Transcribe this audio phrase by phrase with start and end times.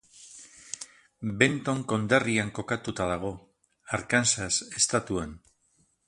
[1.41, 3.31] Benton konderrian kokatuta dago,
[3.99, 4.49] Arkansas
[4.81, 5.37] estatuan.